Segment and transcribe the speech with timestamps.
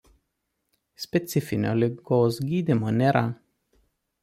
[1.03, 3.25] Specifinio ligos gydymo nėra.